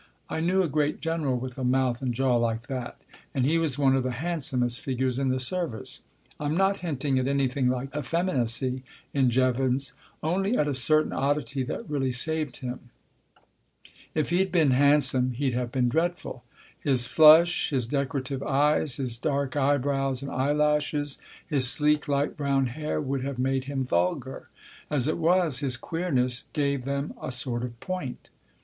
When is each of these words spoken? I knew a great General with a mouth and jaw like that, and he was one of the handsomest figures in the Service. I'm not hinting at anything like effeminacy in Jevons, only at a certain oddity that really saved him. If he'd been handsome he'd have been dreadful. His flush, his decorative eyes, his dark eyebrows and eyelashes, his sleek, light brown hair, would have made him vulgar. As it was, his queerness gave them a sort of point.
I 0.31 0.39
knew 0.39 0.63
a 0.63 0.67
great 0.67 0.99
General 0.99 1.37
with 1.37 1.59
a 1.59 1.63
mouth 1.63 2.01
and 2.01 2.11
jaw 2.11 2.35
like 2.35 2.65
that, 2.65 2.99
and 3.35 3.45
he 3.45 3.59
was 3.59 3.77
one 3.77 3.95
of 3.95 4.01
the 4.01 4.13
handsomest 4.17 4.81
figures 4.81 5.19
in 5.19 5.29
the 5.29 5.39
Service. 5.39 6.01
I'm 6.39 6.57
not 6.57 6.77
hinting 6.77 7.19
at 7.19 7.27
anything 7.27 7.67
like 7.69 7.95
effeminacy 7.95 8.81
in 9.13 9.29
Jevons, 9.29 9.93
only 10.23 10.57
at 10.57 10.67
a 10.67 10.73
certain 10.73 11.13
oddity 11.13 11.61
that 11.65 11.87
really 11.87 12.11
saved 12.11 12.57
him. 12.65 12.89
If 14.15 14.31
he'd 14.31 14.51
been 14.51 14.71
handsome 14.71 15.33
he'd 15.33 15.53
have 15.53 15.71
been 15.71 15.87
dreadful. 15.87 16.43
His 16.79 17.05
flush, 17.05 17.69
his 17.69 17.85
decorative 17.85 18.41
eyes, 18.41 18.95
his 18.95 19.19
dark 19.19 19.55
eyebrows 19.55 20.23
and 20.23 20.31
eyelashes, 20.31 21.19
his 21.45 21.69
sleek, 21.69 22.07
light 22.07 22.35
brown 22.35 22.65
hair, 22.65 22.99
would 22.99 23.23
have 23.23 23.37
made 23.37 23.65
him 23.65 23.85
vulgar. 23.85 24.49
As 24.89 25.07
it 25.07 25.19
was, 25.19 25.59
his 25.59 25.77
queerness 25.77 26.45
gave 26.53 26.85
them 26.85 27.13
a 27.21 27.31
sort 27.31 27.63
of 27.63 27.79
point. 27.79 28.31